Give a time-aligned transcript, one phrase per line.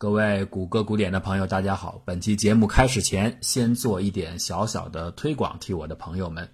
[0.00, 2.00] 各位谷歌古典的朋友，大家好。
[2.06, 6.48] 本期节目开始前，先做一点小小的推广，替我的朋友们。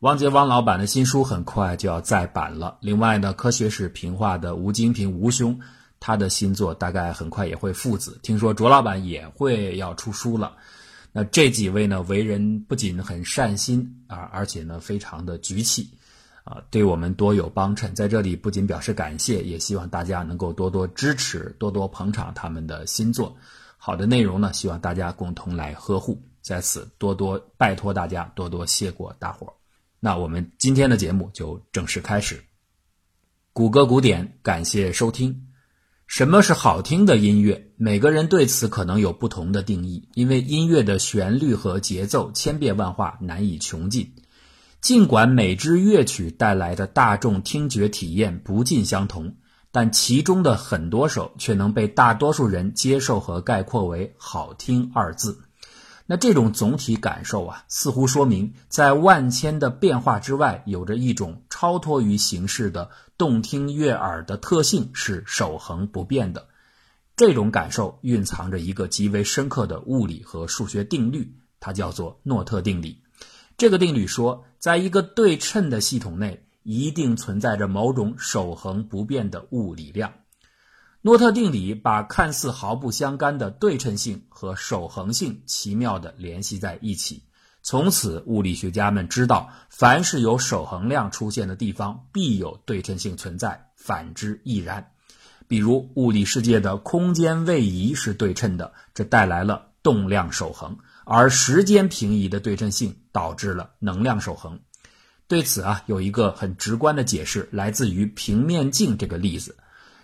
[0.00, 2.76] 汪杰汪老板的新书很快就要再版了。
[2.82, 5.58] 另外呢，科学史评话的吴金平吴兄，
[5.98, 8.20] 他的新作大概很快也会父子。
[8.22, 10.54] 听说卓老板也会要出书了。
[11.10, 15.88] 那这几位呢，为人不仅很善心啊，而且呢，非常的局气。
[16.44, 23.34] 啊，对我们多有帮衬，在这里不仅表示感谢，也希望大家能够多多支持、多多捧场他们的新作。
[23.78, 29.52] 好的内容呢，希望大家共同来呵护，在此多多拜托大家，多多谢过大伙儿。
[30.00, 32.44] 那我们今天的节目就正式开始。
[33.54, 35.48] 谷歌古典，感谢收听。
[36.06, 37.72] 什么是好听的音乐？
[37.76, 44.14] 每个人对此可能有不同的定义，因为音乐的旋律和节奏千变万化，难以穷尽。
[44.84, 49.34] 尽管每支乐曲带来的大众听觉体验不尽相同，
[49.72, 55.40] 但其中的很多首却能被大多数人接受和概括为“好听”二字。
[56.04, 66.48] 那这种总体感受啊，似乎说明在万千的变化之外，有着一种超脱于形式的动听悦耳的特性是守恒不变的。
[67.16, 72.98] 这种感受蕴藏着一个极为深刻的物理和数学定律，它叫做诺特定理。
[73.56, 80.14] 这个定律说，在一个对称的系统内，一定存在着某种守恒不变的物理量。
[81.02, 87.24] 诺特定理把看似毫不相干的对称性和守恒性奇妙地联系在一起。
[87.62, 94.92] 从此，物理学家们知道，凡是有守恒量出现的地方，必有对称性存在；反之亦然。
[95.46, 100.78] 比如，物理世界的空间位移是对称的，这带来了动量守恒。
[101.04, 104.60] 而时间平移的对称性导致了能量守恒。
[105.26, 109.56] 对此啊，有一个很直观的解释，来自于平面镜这个例子。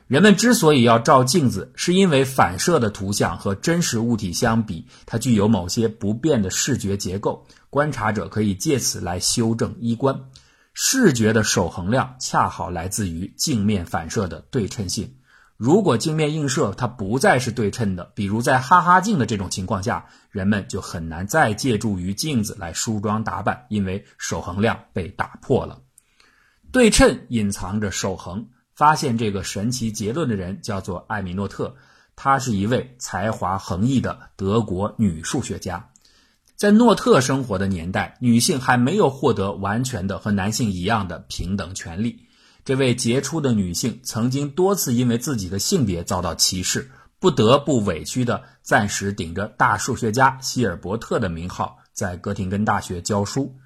[0.06, 7.46] 人们之所以要照镜子，是因为反射的图像和真实物体相比，它具有某些不变的视觉结构。
[7.68, 10.22] 观察者可以借此来修正衣冠。
[10.72, 15.14] 视觉的守恒量恰好来自于镜面反射的对称性。
[15.60, 25.82] 如果镜面映射它不再是对称的，比如在哈哈镜的这种情况下，人们就很难再借助于镜子来梳妆打扮，因为守恒量被打破了。
[26.72, 28.48] 对称隐藏着守恒。
[28.72, 31.76] 发现这个神奇结论的人叫做艾米诺特，
[32.16, 35.90] 她是一位才华横溢的德国女数学家。
[36.56, 42.29] 在诺特生活的年代，女性还没有获得完全的和男性一样的平等权利。
[42.70, 53.56] 这位杰出的女性曾经多次因为自己的性别遭到歧视，不得不委屈地暂时顶着大数学家希尔伯特的名号，在哥廷根大学教书。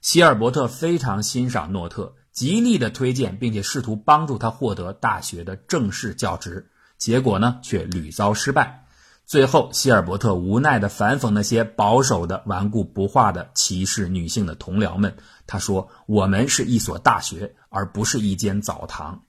[0.00, 8.86] 希尔伯特非常欣赏诺特，极力的推荐，并且试图帮助他获得大学的正式教职，结果呢，却屡遭失败。
[9.24, 15.16] 最后，希尔伯特无奈地反讽那些保守的、顽固不化的、歧视女性的同僚们。
[15.46, 19.22] 他说：“我们是一所大学，而不是一间澡堂。”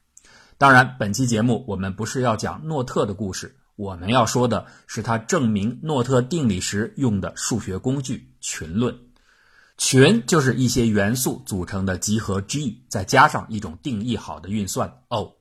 [0.57, 8.97] 当然，本期节目我们不是要讲诺特的故事，我们要说的是他证明诺特定理时用的数学工具——群论。
[9.77, 15.38] 群就是一些元素组成的集合 G，再加上一种定义好的运算 O。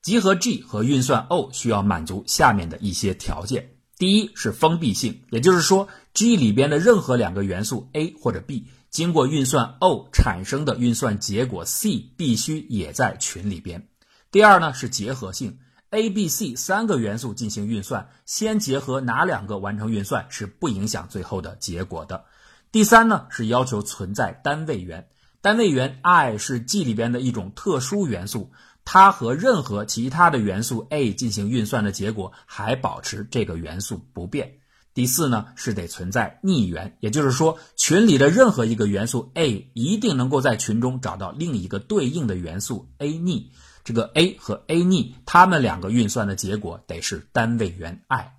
[0.00, 3.72] 集合 G 和运算 O 需要满足下面的一些条件。
[3.98, 13.88] 第一是封闭性，也就是说，G 里边的任何两个元素 A 或者 B 经过运算 O 产生的运算结果 C 必须也在群里边。
[14.30, 15.58] 第二呢是结合性
[15.90, 22.24] ，A、B、C 三个元素进行运算，先结合哪两个完成运算是不影响最后的结果的。
[22.72, 25.08] 第三呢是要求存在单位元，
[25.40, 28.52] 单位元 i 是 G 里边的一种特殊元素。
[28.90, 34.60] 它和任何其他的元素 a 进行运算的结果还保持这个元素不变。
[34.98, 43.52] 第四呢是得存在逆元，也就是说群里的任何一个元素 a 一定能够在群中找到另一个对应的元素 a 逆。
[43.84, 48.32] 这个 a 和 a 逆，它们两个运算的结果得是单位元 i。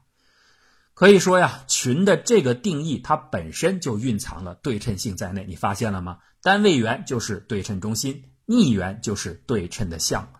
[0.94, 5.45] 可以说呀，群的这个定义它本身就蕴藏了对称性在内。
[5.47, 6.17] 你发现了吗？
[6.44, 10.33] 单位元就是对称中心，逆元就是对称的项。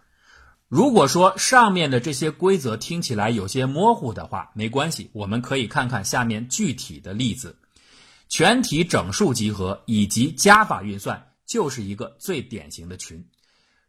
[0.69, 7.57] 如果说上面的这些规则听起来有些模糊的话，没关系，我们可以看看下面具体的例子。
[8.27, 13.27] 全体整数集合以及加法运算就是一个最典型的群。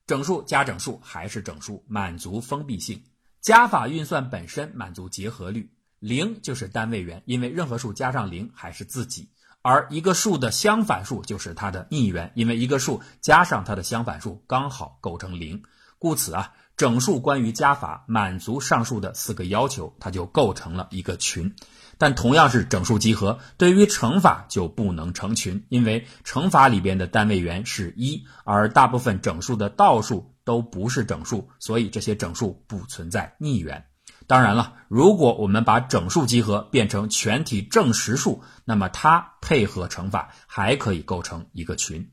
[0.06, 2.96] 整数加整数还是整数，满足封闭性；
[3.42, 5.70] 加法运算本身满足结合律。
[5.98, 9.28] 零就是单位元，因为任何数加上零还是自己；
[9.60, 15.62] 而一个数的相反数就是它的逆元，因为一个数加上它的相反数刚好构成零。
[15.98, 16.54] 故此啊。
[16.80, 21.54] 整数关于加法满足上述的四个要求，它就构成了一个群。
[21.98, 33.84] 但同样是整数集合，对于乘法就不能成群，因为乘法里边的单位元是一，而大部分整数的倒数都不是整数，所以这些整数不存在逆元。
[34.26, 42.10] 当然了，如果我们把整数集合变成全体正实数，那么它配合乘法还可以构成一个群。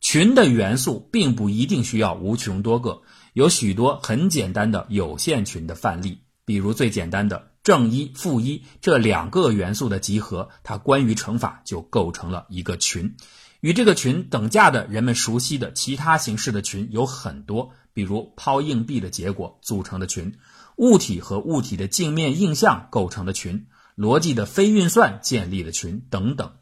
[0.00, 3.02] 群的元素并不一定需要无穷多个，
[3.40, 7.48] 有许多很简单的有限群的范例，比如最简单的。
[7.62, 13.16] 正一、负一这两个元素的集合，它关于乘法就构成了一个群。
[13.60, 20.34] 与这个群等价的人们熟悉的其他形式的群有很多，比如抛硬币的结果组成的群，
[20.76, 26.52] 物体和物体的镜面映像构成的群，逻辑的非运算建立的群等等。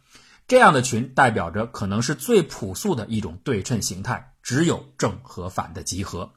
[0.46, 6.34] 这样的群代表着可能是最朴素的一种对称形态，只有正和反的集合。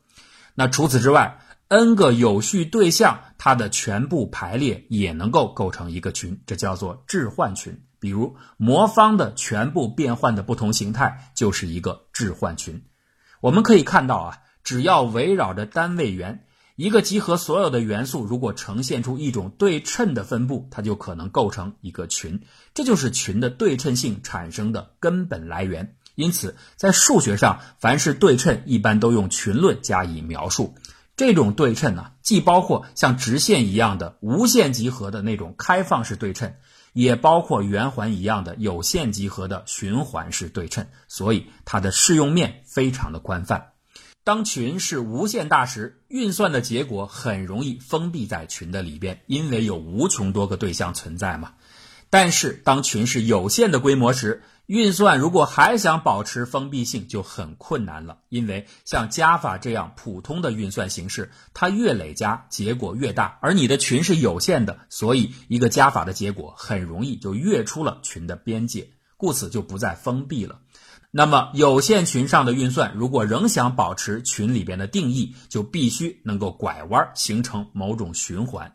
[0.61, 7.81] 那除此之外，n 个有序对象，它的全部排列也能够构成一个群，这叫做置换群。
[7.99, 12.83] 比如魔方的全部变换的不同形态就是一个置换群。
[13.39, 22.41] 我们可以看到啊，只要围绕着单位元，一个集合所有的元素，如果呈现出一种对称的分布，它就可能构成一个群。
[22.75, 25.95] 这就是群的对称性产生的根本来源。
[26.21, 30.75] 因此，在数学上，凡是对称，一般都用群论加以描述。
[31.17, 36.53] 这种对称呢，既包括像直线一样的无限集合的那种开放式对称，
[36.93, 43.67] 也包括圆环一样的有限集合的循环式对称，所以它的适用面非常的宽泛。
[44.23, 51.53] 当群是无限大时，运算的结果很容易封闭在群的里边，因为有无穷多个对象存在嘛。
[52.11, 70.59] 但是当群是有限的规模时，运算如果还想保持封闭性就很困难了，因为像加法这样普通的运算形式，它越累加结果越大，而你的群是有限的，所以一个加法的结果很容易就越出了群的边界，故此就不再封闭了。
[71.11, 78.73] 那么有限群上的运算，如果仍想保持群里边的定义，就必须能够拐弯形成某种循环。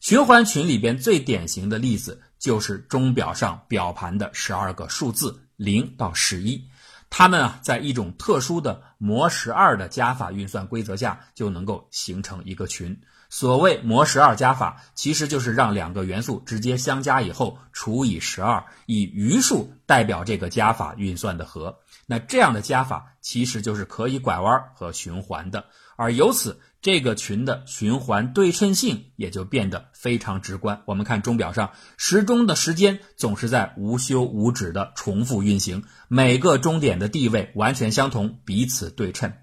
[0.00, 2.20] 循环群里边最典型的例子。
[2.40, 6.64] 就是钟表上表盘的十二个数字零到十一，
[7.10, 12.98] 它们啊在一种特殊的模十二的加法运算规则下，就能够形成一个群。
[13.28, 21.78] 所谓模十二加法，其实就是让两个元素直接相加以后除以十二，以余数代表这个加法运算的和。
[22.06, 25.66] 那这样的加法其实就是可以拐弯和循环的，
[25.96, 26.58] 而由此。
[26.82, 30.82] 这个群的循环对称性也就变得非常直观。
[30.86, 39.34] 我们看钟表上时钟的时间总是在无休无止的重复运行，每个钟点的地位完全相同，彼此对称。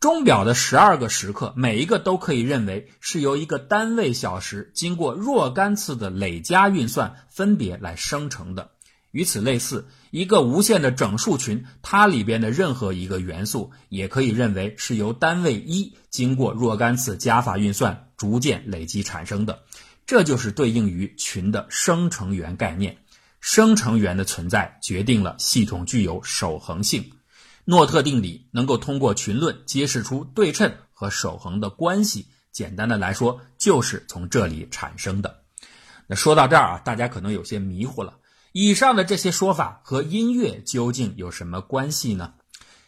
[0.00, 8.70] 钟表的十二个时刻，每一个都可以认为是由一个单位小时经过若干次的累加运算分别来生成的。
[9.18, 9.88] 与此类似。
[10.12, 19.64] 一个无限的整数群，它里边的任何一个元素，也可以认为是由单位一经过若干次加法运算逐渐累积产生的。
[20.06, 22.98] 这就是对应于群的生成元概念。
[23.40, 27.10] 生成元的存在决定了系统具有守恒性。
[27.64, 32.28] 诺特定理能够通过群论揭示出对称和守恒的关系。
[32.52, 35.42] 简单的来说，就是从这里产生的。
[36.06, 38.14] 那说到这儿啊，大家可能有些迷糊了。
[38.60, 42.34] 以上的这些说法和音乐究竟有什么关系呢？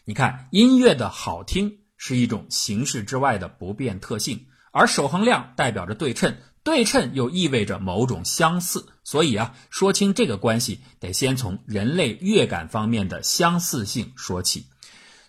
[0.04, 8.88] 你看，音乐的好听是一种形式之外的不变特性，而守恒量代表着对称，对称又意味着某种相似。
[9.04, 14.66] 所以啊，说清这个关系，得先从人类乐感方面的相似性说起。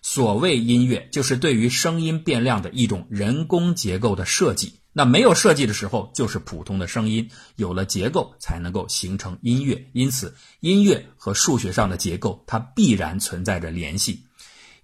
[0.02, 4.80] 所谓音乐，就是对于声音变量的一种人工结构的设计。
[4.92, 9.88] 那没有设计的时候，就是普通的声音；有了结构，才能够形成音乐。
[9.92, 14.24] 因此，音乐和数学上的结构，它必然存在着联系。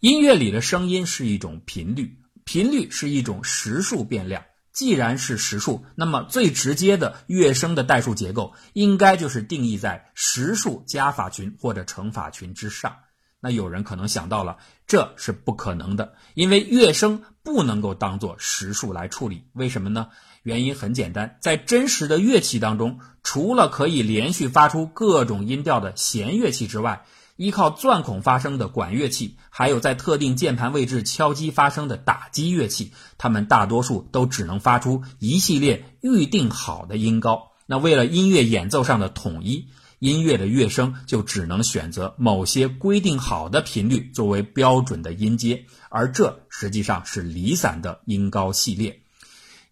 [0.00, 4.42] 音乐里的声音是一种频率，频率是一种实数变量。
[4.72, 12.96] 既然是实数，那么最直接的乐声的代数结构，应该就是定义在实数加法群或者乘法群之上。
[13.40, 19.45] 那有人可能想到了，这是不可能的，因为乐声不能够当做实数来处理。
[19.52, 20.09] 为什么呢？
[20.42, 27.04] 原因很简单，在真实的乐器当中，除了可以连续发出各种音调的弦乐器之外，
[27.37, 37.52] 依靠钻孔发声的管乐器，还有在特定键盘位置敲击发声的打击乐器，它们大多数都只能发出一系列预定好的音高。
[37.66, 39.68] 那为了音乐演奏上的统一。
[39.99, 49.00] 音乐的乐声就只能选择某些规定好的频率作为标准的音阶，而这实际上是离散的音高系列。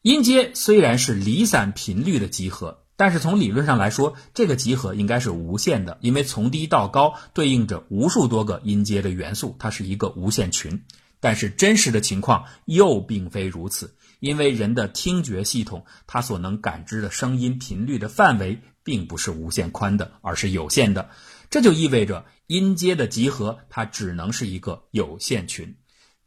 [0.03, 10.83] 音阶虽然是离散频率的集合，但是从理论上来说，这个集合应该是无限的，因为从低到高对应着无数多个音阶的元素，它是一个无限群。
[11.19, 21.11] 但是真实的情况又并非如此，因为人的听觉系统它所能感知的声音频率的范围并不是无限宽的，而是有限的。
[21.51, 25.77] 这就意味着音阶的集合它只能是一个有限群。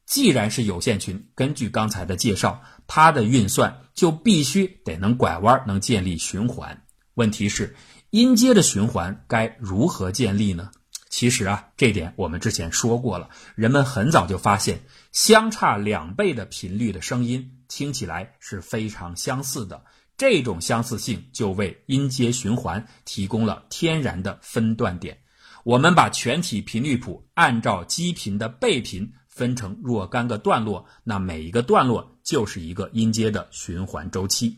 [0.05, 6.83] 既然是有限群，根据刚才的介绍，它的运算就必须得能拐弯，能建立循环。
[7.13, 7.75] 问题是，
[8.09, 10.71] 音阶的循环该如何建立呢？
[11.09, 13.29] 其实啊，这点我们之前说过了。
[13.55, 14.81] 人们很早就发现，
[15.11, 19.81] 相差两倍的频率的声音听起来是非常相似的。
[20.17, 25.17] 这种相似性就为音阶循环提供了天然的分段点。
[25.63, 34.57] 我们把全体频率谱按照基频的倍频分成若干个段落，那每一个段落就是一个音阶的循环周期。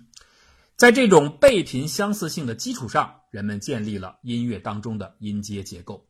[0.76, 6.08] 在这种倍频相似性的基础上，人们建立了音乐当中的音阶结构。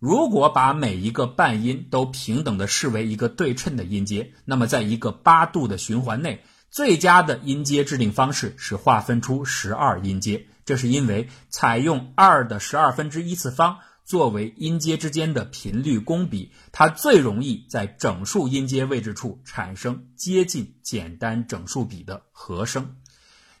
[0.00, 10.46] 如果把每一个半音都平等的视为一个对称的音阶，那么在一个八度的循环内，最佳的音阶制定方式是划分出十二音阶。
[10.64, 22.96] 这是因为采用二的十二分之一次方作为音阶之间的频率公比，它最容易在整数音阶位置处产生接近简单整数比的和声。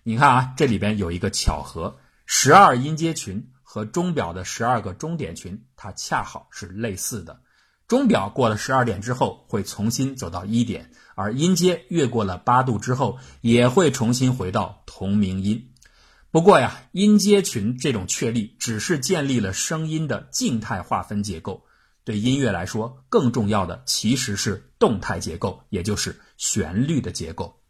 [0.02, 3.50] 你看啊，这里边有一个巧合，十二音阶群。
[3.72, 7.40] 和钟表的十二个钟点群，它恰好是类似的。
[7.86, 15.70] 钟表过了十二点之后，会重新走到一点，而音阶越过了八度之后，也会重新回到同名音。
[16.32, 21.62] 不过呀，音阶群这种确立只是建立了声音的静态划分结构，
[22.02, 27.62] 对音乐来说，更重要的其实是动态结构，也就是旋律的结构。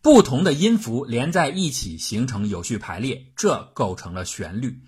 [0.00, 4.80] 不同的音符连在一起形成有序排列，这构成了旋律。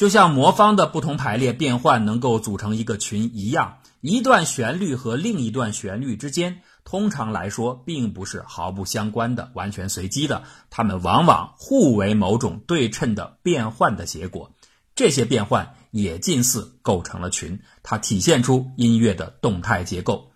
[0.00, 14.54] 就像魔方的不同排列变换能够组成一个群一样，一段旋律和另一段旋律之间，通常来说并不是毫不相关的、完全随机的，它们往往互为某种对称的变换的结果。
[14.94, 20.32] 这些变换也近似构成了群，它体现出音乐的动态结构。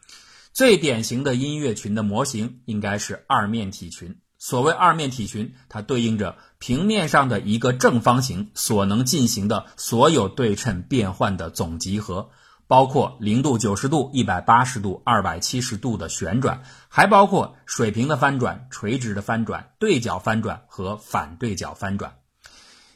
[0.52, 4.18] 最典型的音乐群的模型应该是二面体群。
[4.44, 12.28] 所谓二面体群，它对应着平面上的一个正方形所能进行的所有对称变换的总集合，
[12.66, 22.18] 包括零度、九十度、一百八十度、二百七十度的旋转，还包括水平的翻转、垂直的翻转、对角翻转和反对角翻转。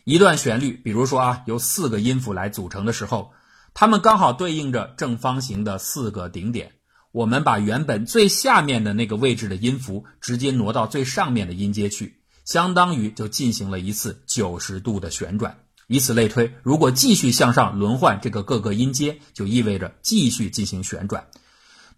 [0.04, 3.32] 一段旋律，比如说啊，由四个音符来组成的时候，
[3.72, 6.72] 它们刚好对应着正方形的四个顶点。
[7.12, 15.58] 我们把原本最下面的那个位置的音符直接挪到最上面的音阶去，相当于就进行了一次九十度的旋转。
[15.86, 21.28] 以此类推，如果继续向上轮换这个各个音阶，就意味着继续进行旋转。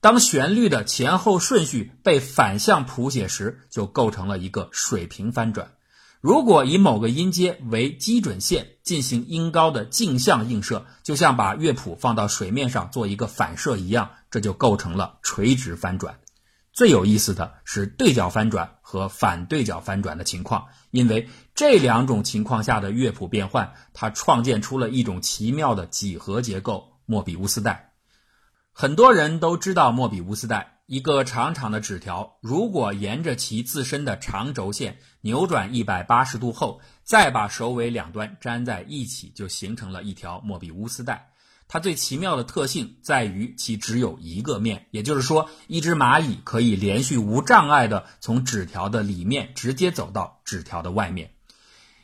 [0.00, 5.72] 当旋律的前后顺序被反向谱写时，就构成了一个水平翻转。
[6.20, 16.20] 如果以某个音阶为基准线进行音高的镜像映射，就像把乐谱放到水面上做一个反射一样，这就构成了垂直翻转。
[16.72, 27.92] 最有意思的是对角翻转和反对角翻转的情况，因为这两种情况下的乐谱变换，它创建出了一种奇妙的几何结构——莫比乌斯带。
[28.72, 30.76] 很多人都知道莫比乌斯带。
[30.86, 41.29] 一个长长的纸条，如果沿着其自身的长轴线扭转一百八十度后，再把首尾两端粘在一起，就形成了一条莫比乌斯带。
[41.72, 51.30] 它最奇妙的特性在于其只有一个面，也就是说，一只蚂蚁可以连续无障碍地从纸条的里面直接走到纸条的外面。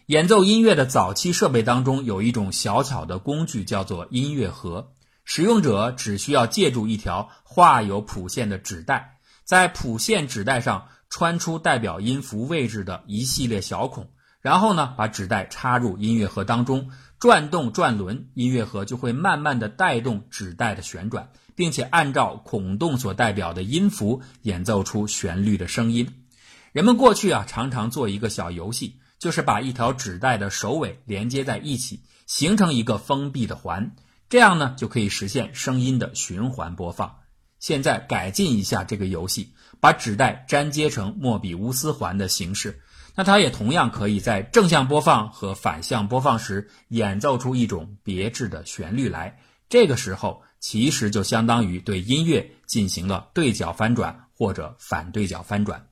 [0.06, 4.92] 演奏音乐的早期设备当中有一种小巧的工具，叫做音乐盒。
[5.24, 26.24] 使用者只需要借助一条画有谱线的纸带，在谱线纸带上穿出代表音符位置的一系列小孔，然后呢，把纸带插入音乐盒当中，转动转轮，音乐盒就会慢慢的带动纸带的旋转，并且按照孔洞所代表的音符演奏出旋律的声音。
[26.72, 33.96] 人们过去啊，常常做一个小游戏，就是把一条纸带的首尾连接在一起，形成一个封闭的环。
[34.28, 37.20] 这样呢，就可以实现声音的循环播放。
[37.58, 42.80] 现在改进一下这个游戏，把纸带粘接成莫比乌斯环的形式，
[43.14, 49.38] 那它也同样可以在正向播放和反向播放时演奏出一种别致的旋律来。
[49.68, 55.86] 这个时候，其实就相当于对音乐进行了对角翻转或者反对角翻转。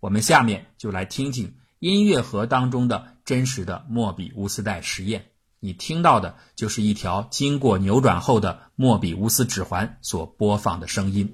[0.00, 5.26] 我们下面就来听听音乐盒当中的真实的莫比乌斯带实验。
[5.60, 11.32] 你听到的就是一条经过扭转后的莫比乌斯指环所播放的声音。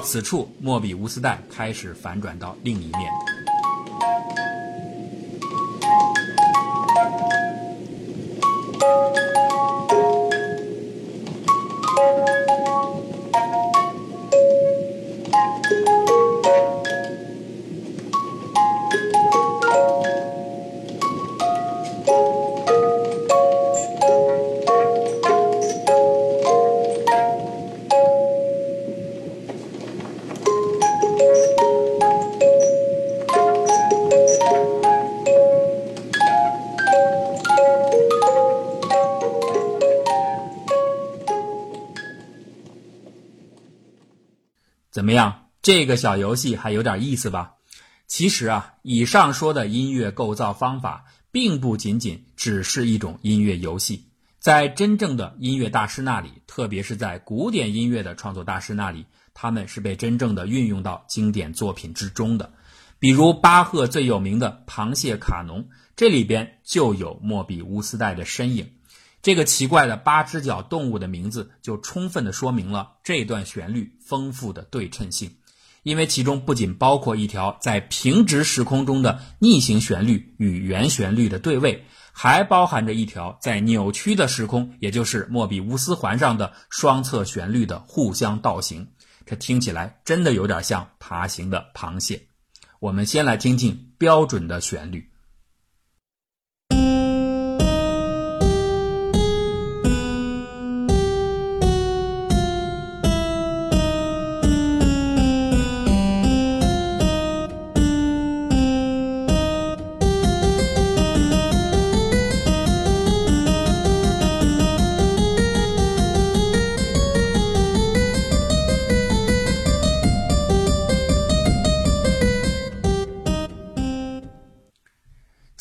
[0.00, 3.27] 此处，莫比乌斯带开始反转到另一面。
[44.90, 45.46] 怎么样？
[45.60, 47.54] 这个小游戏还有点意思吧？
[48.06, 54.06] 其实啊，以上说的音乐构造方法，并不仅仅只是一种音乐游戏。
[54.38, 59.04] 在真正的音乐大师那里，特别是在古典音乐的创作大师那里，
[59.34, 62.54] 他们是被真正的运用到经典作品之中的。
[62.98, 65.64] 比如巴赫最有名的《螃蟹卡农》，
[65.96, 68.70] 这里边就有莫比乌斯带的身影。
[69.20, 75.30] 这个奇怪的八只脚动物的名字，就充分的说明了这段旋律丰富的对称性，
[75.82, 88.88] 因为其中不仅包括一条在平直时空中的逆行旋律与原旋律的对位，还包含着一条在扭曲的时空，也就是莫比乌斯环上的双侧旋律的互相倒行。
[89.26, 92.22] 这听起来真的有点像爬行的螃蟹。
[92.80, 95.10] 我们先来听听标准的旋律。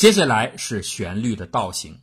[0.07, 1.99] 接下来是旋律的倒行。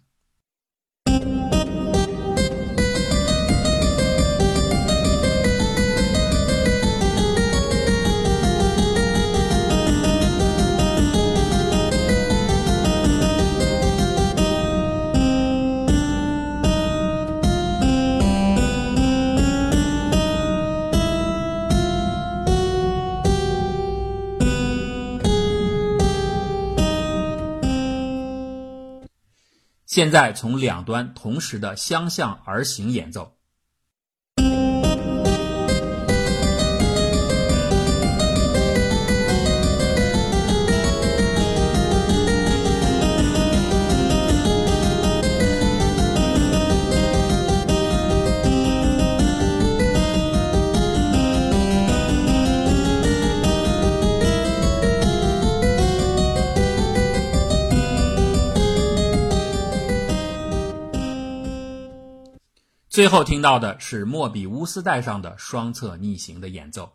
[29.95, 33.34] 现在从两端同时的相向而行演奏。
[62.95, 66.93] 最后听到的是莫比乌斯带上的双侧逆行的演奏。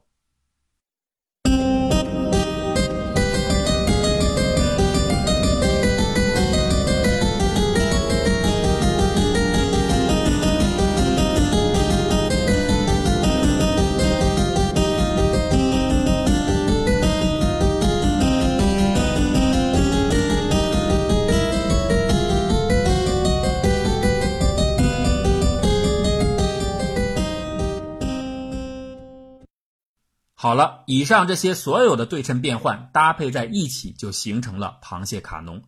[30.42, 35.64] 好了，以上这些所有的对称变换搭配在一起，就形成了螃蟹卡农。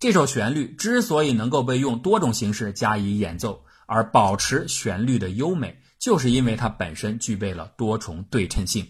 [0.00, 8.88] 这首旋律之所以能够被用多种形式加以演奏，而保持旋律的优美，就是因为它本身具备了多重对称性。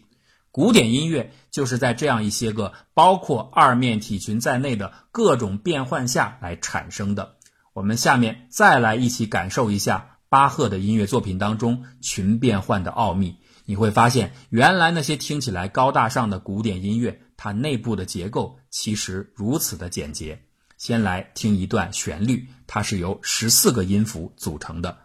[0.53, 7.35] 古典音乐就是在这样一些个包括二面体群在内的各种变换下来产生的。
[7.73, 13.39] 我们下面再来一起感受一下巴赫的音乐作品当中群变换的奥秘。
[13.67, 20.41] 你会发现，原来那些听起来高大上的古典音乐，它内部的结构其实如此的简洁。
[20.79, 24.97] 先来听一段旋律，它是由十四个音符组成的。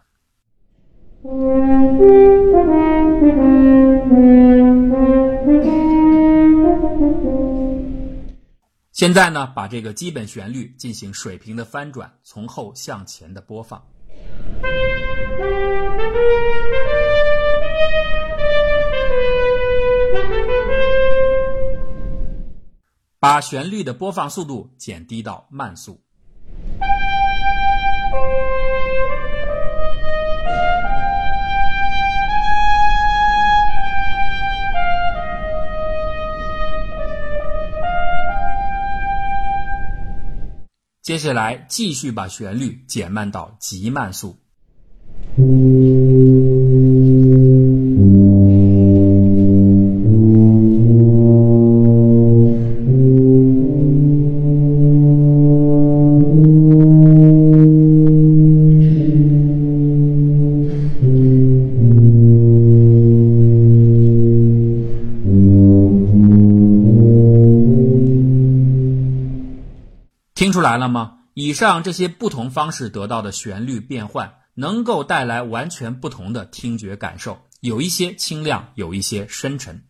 [8.91, 13.81] 现在呢，把这个基本旋律进行水平的翻转，从后向前的播放，
[23.21, 26.01] 把旋律的播放速度减低到慢速。
[41.03, 44.39] 接下来继续把旋律减慢到极慢速。
[71.51, 79.83] 以上这些不同方式得到的旋律变换，能够带来完全不同的听觉感受，有一些清亮，有一些深沉。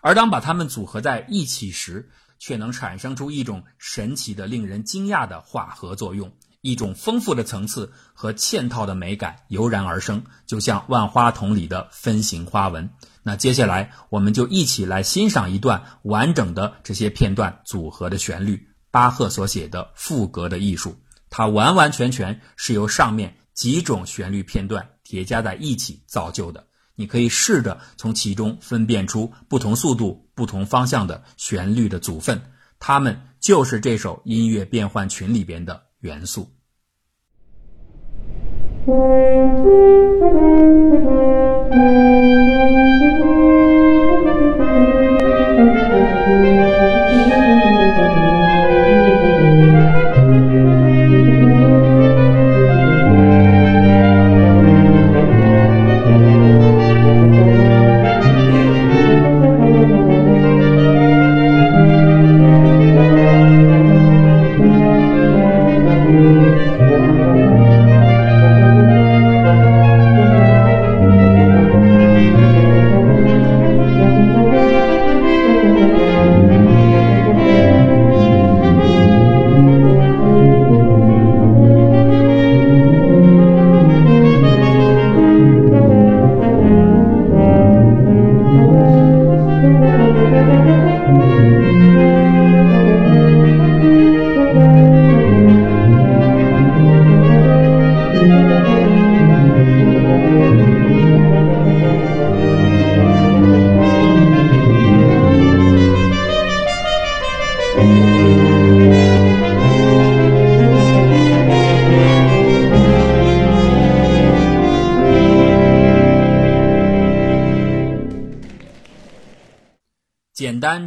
[0.00, 12.88] 而当把它们组合在一起时，却能产生出一种神奇的、令人惊讶的化合作用，一种丰富的层次和嵌套的美感油然而生，就像万花筒里的分形花纹。
[13.22, 18.66] 那接下来，我们就一起来欣赏一段完整的这些片段组合的旋律。
[18.92, 21.00] 巴赫所写的赋格的艺术，
[21.30, 26.66] 它完完全全是由上面几种旋律片段叠加在一起造就的。
[26.94, 32.42] 你可以试着从其中分辨出不同速度、不同方向的旋律的组分，
[32.78, 36.52] 它们就是这首音乐变换群里边的元素。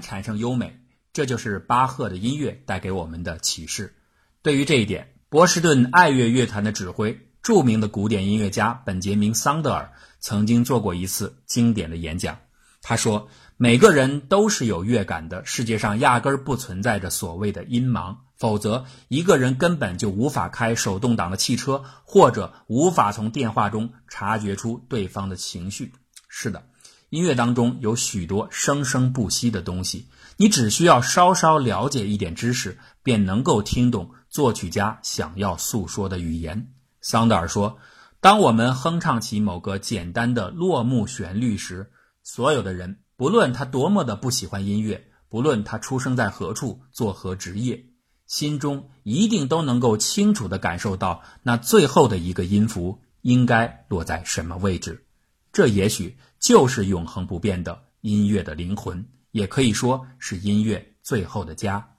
[0.01, 0.79] 产生优美，
[1.13, 3.95] 这就是巴赫的音乐带给我们的启示。
[4.41, 12.39] 对于这一点，波士顿爱乐乐团的指挥、著名的古典音乐家本杰明·桑德尔曾经做过一次经典的演讲。
[12.81, 25.93] 他说：“每个人都是有乐感的，世界上压根儿不存在着所谓的音盲，否则一个人根本就无法开手动挡的汽车，或者无法从电话中察觉出对方的情绪。”
[26.29, 26.67] 是的。
[27.09, 36.73] 音乐当中有许多生生不息的东西，你只需要稍稍了解一点知识，便能够听懂作曲家想要诉说的语言。
[37.01, 37.77] 桑德尔说
[38.19, 41.91] ：“当我们哼唱起某个简单的落幕旋律时，
[42.23, 47.85] 所有的人，不论他多么的不喜欢音乐，不论他出生在何处，做何职业，
[48.25, 55.05] 心中一定都能够清楚地感受到那最后的一个音符应该落在什么位置。
[55.53, 61.95] 这也许。”就是永恒不变的音乐的灵魂，也可以说是音乐最后的家。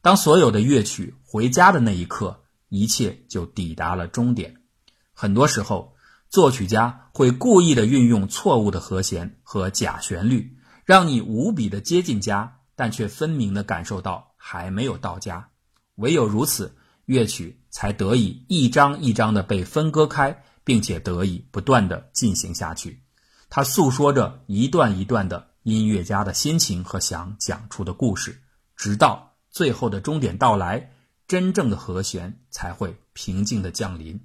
[0.00, 4.54] 当所有的乐曲回家的那一刻，一切就抵达了终点。
[5.12, 5.96] 很多时候，
[6.30, 15.48] 作曲家会故意的运用错误的和弦和假旋律，让你无比的接近家，但却分明的感受到还没有到家。
[15.96, 23.02] 唯有如此，乐曲才得以一张一张的被分割开，并且得以不断的进行下去。
[23.50, 28.42] 它诉说着一段一段的音乐家的心情和想讲出的故事，
[28.76, 30.92] 直到最后的终点到来，
[31.26, 34.20] 真正的和弦才会平静的降临。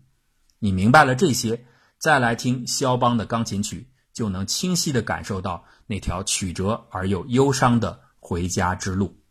[0.60, 1.66] 你明白了这些，
[1.98, 9.23] 再来听肖邦的钢琴曲，就能清晰的感受到那条曲折而又忧伤的回家之路。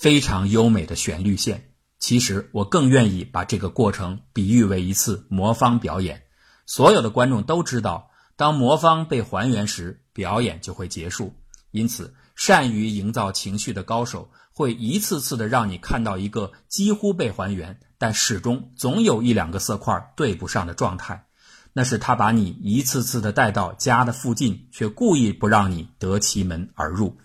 [0.00, 1.74] 非常优美的旋律线。
[1.98, 6.22] 其实我更愿意把这个过程比喻为一次魔方表演。
[6.64, 11.34] 所有的观众都知道，当魔方被还原时，表演就会结束。
[11.70, 21.26] 因此，善于营造情绪的高手会一次次的让你看到一个几乎被还原，但始终总有一两个色块对不上的状态。
[21.74, 27.18] 那是他把你一次次的带到家的附近，却故意不让你得其门而入。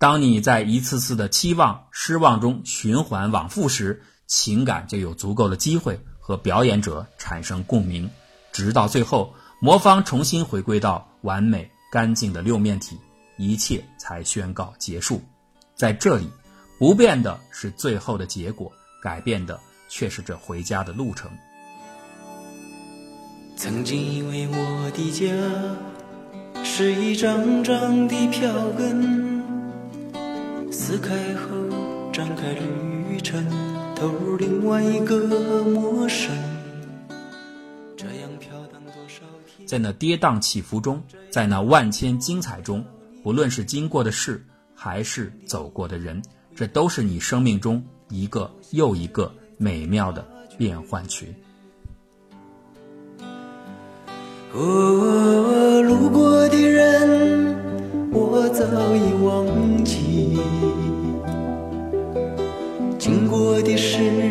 [0.00, 8.08] 当你在一次次的期望、失望中循环往复时，情感就有足够的机会和表演者产生共鸣，
[8.50, 12.96] 直到最后魔方重新回归到完美干净的六面体，
[13.36, 15.20] 一切才宣告结束。
[15.74, 16.30] 在这里，
[16.78, 19.60] 不变的是最后的结果，改变的
[19.90, 21.30] 却是这回家的路程。
[23.54, 29.29] 曾经以为我的家是一张张的票根。
[30.70, 31.50] 撕开后
[32.12, 33.44] 展开旅程，
[33.96, 36.30] 投入另外一个陌生。
[37.96, 39.66] 这样飘荡多少天？
[39.66, 42.84] 在那跌宕起伏中，在那万千精彩中，
[43.22, 46.22] 不论是经过的事，还是走过的人，
[46.54, 50.24] 这都是你生命中一个又一个美妙的
[50.56, 51.34] 变换群。
[54.52, 59.79] 哦，路过的人，我早已忘记。
[62.98, 64.29] 经过的事。